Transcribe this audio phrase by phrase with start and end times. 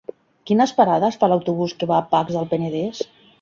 [0.51, 3.05] Quines parades fa l'autobús que va a Pacs del Penedès?